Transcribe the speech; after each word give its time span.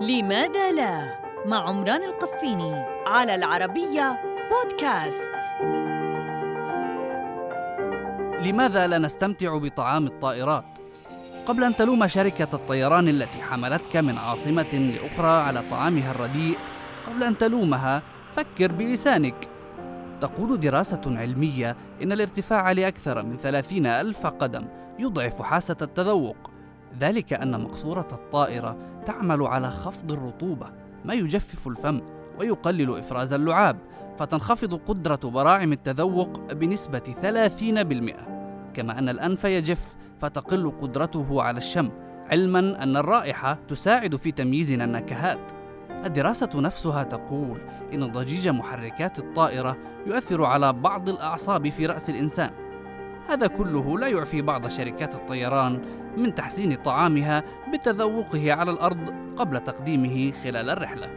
لماذا 0.00 0.72
لا؟ 0.72 1.18
مع 1.46 1.68
عمران 1.68 2.02
القفيني 2.02 2.74
على 3.06 3.34
العربية 3.34 4.20
بودكاست. 4.50 5.30
لماذا 8.40 8.86
لا 8.86 8.98
نستمتع 8.98 9.58
بطعام 9.58 10.06
الطائرات؟ 10.06 10.64
قبل 11.46 11.64
أن 11.64 11.76
تلوم 11.76 12.06
شركة 12.06 12.48
الطيران 12.54 13.08
التي 13.08 13.42
حملتك 13.42 13.96
من 13.96 14.18
عاصمة 14.18 14.74
لأخرى 14.74 15.42
على 15.42 15.62
طعامها 15.70 16.10
الرديء 16.10 16.58
قبل 17.06 17.22
أن 17.24 17.38
تلومها 17.38 18.02
فكر 18.32 18.72
بلسانك. 18.72 19.48
تقول 20.20 20.60
دراسة 20.60 21.02
علمية 21.06 21.76
إن 22.02 22.12
الارتفاع 22.12 22.72
لأكثر 22.72 23.22
من 23.22 23.36
ثلاثين 23.36 23.86
ألف 23.86 24.26
قدم 24.26 24.68
يضعف 24.98 25.42
حاسة 25.42 25.76
التذوق. 25.82 26.57
ذلك 27.00 27.32
أن 27.32 27.64
مقصورة 27.64 28.08
الطائرة 28.12 28.76
تعمل 29.06 29.42
على 29.42 29.70
خفض 29.70 30.12
الرطوبة 30.12 30.66
ما 31.04 31.14
يجفف 31.14 31.68
الفم 31.68 32.00
ويقلل 32.38 32.98
إفراز 32.98 33.32
اللعاب 33.32 33.76
فتنخفض 34.18 34.74
قدرة 34.74 35.20
براعم 35.30 35.72
التذوق 35.72 36.52
بنسبة 36.52 37.14
30% 37.22 38.74
كما 38.74 38.98
أن 38.98 39.08
الأنف 39.08 39.44
يجف 39.44 39.96
فتقل 40.20 40.72
قدرته 40.80 41.42
على 41.42 41.58
الشم 41.58 41.90
علما 42.30 42.82
أن 42.82 42.96
الرائحة 42.96 43.58
تساعد 43.68 44.16
في 44.16 44.32
تمييزنا 44.32 44.84
النكهات. 44.84 45.52
الدراسة 46.06 46.50
نفسها 46.54 47.02
تقول 47.02 47.58
إن 47.94 48.12
ضجيج 48.12 48.48
محركات 48.48 49.18
الطائرة 49.18 49.76
يؤثر 50.06 50.44
على 50.44 50.72
بعض 50.72 51.08
الأعصاب 51.08 51.68
في 51.68 51.86
رأس 51.86 52.10
الإنسان. 52.10 52.50
هذا 53.28 53.46
كله 53.46 53.98
لا 53.98 54.08
يعفي 54.08 54.42
بعض 54.42 54.68
شركات 54.68 55.14
الطيران 55.14 55.80
من 56.16 56.34
تحسين 56.34 56.74
طعامها 56.74 57.44
بتذوقه 57.72 58.52
على 58.52 58.70
الأرض 58.70 59.14
قبل 59.36 59.60
تقديمه 59.60 60.32
خلال 60.44 60.70
الرحلة. 60.70 61.08